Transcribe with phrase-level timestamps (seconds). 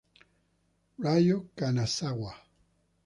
[1.03, 2.33] Ryo Kanazawa